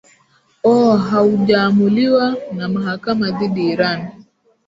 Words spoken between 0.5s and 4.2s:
o hauja amuliwa na mahakama dhidi iran